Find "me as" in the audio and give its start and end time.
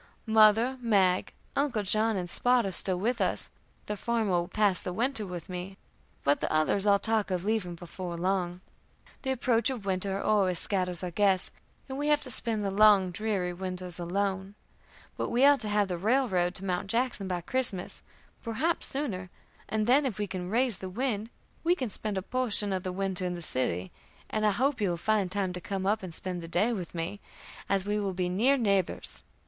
26.95-27.85